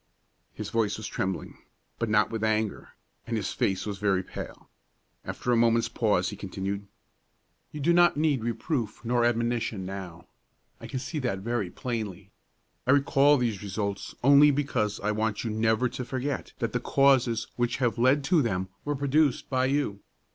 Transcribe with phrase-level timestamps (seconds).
[0.51, 1.59] His voice was trembling,
[1.99, 2.95] but not with anger,
[3.27, 4.67] and his face was very pale.
[5.23, 6.87] After a moment's pause, he continued,
[7.71, 10.25] "You do not need reproof nor admonition now;
[10.79, 12.31] I can see that very plainly.
[12.87, 17.45] I recall these results only because I want you never to forget that the causes
[17.55, 19.99] which have led to them were produced by you.